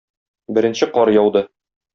Беренче 0.57 0.89
кар 0.97 1.15
яуды. 1.19 1.47